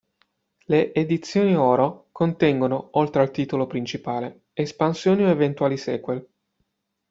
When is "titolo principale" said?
3.29-4.45